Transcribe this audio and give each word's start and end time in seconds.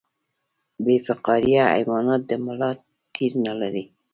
بې 0.83 0.95
فقاریه 1.07 1.63
حیوانات 1.73 2.21
د 2.29 2.31
ملا 2.45 2.71
تیر 3.13 3.31
نلري 3.45 3.85